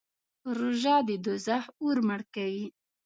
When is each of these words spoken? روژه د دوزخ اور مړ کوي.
روژه 0.57 0.95
د 1.07 1.09
دوزخ 1.25 1.63
اور 1.83 1.97
مړ 2.07 2.21
کوي. 2.33 2.65